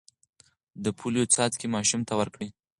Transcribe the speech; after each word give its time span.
د 0.83 0.85
پولیو 0.97 1.31
څاڅکي 1.35 1.67
ماشوم 1.75 2.01
ته 2.07 2.13
ورکړئ. 2.19 2.49